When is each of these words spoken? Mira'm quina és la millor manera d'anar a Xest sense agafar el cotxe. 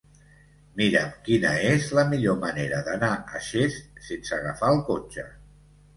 Mira'm 0.79 1.11
quina 1.27 1.51
és 1.73 1.85
la 1.99 2.05
millor 2.13 2.39
manera 2.45 2.81
d'anar 2.89 3.13
a 3.39 3.43
Xest 3.49 4.03
sense 4.11 4.37
agafar 4.39 4.73
el 4.79 4.83
cotxe. 4.89 5.27